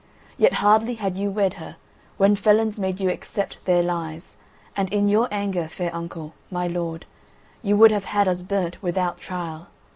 Yet 0.35 0.53
hardly 0.53 0.95
had 0.95 1.15
you 1.15 1.29
wed 1.29 1.53
her 1.61 1.75
when 2.17 2.35
felons 2.35 2.79
made 2.79 2.99
you 2.99 3.11
accept 3.11 3.63
their 3.65 3.83
lies, 3.83 4.35
and 4.75 4.91
in 4.91 5.07
your 5.07 5.27
anger, 5.29 5.67
fair 5.67 5.93
uncle, 5.93 6.33
my 6.49 6.65
lord, 6.65 7.05
you 7.61 7.77
would 7.77 7.91
have 7.91 8.05
had 8.05 8.27
us 8.27 8.41
burnt 8.41 8.81
without 8.81 9.19
trial. 9.21 9.67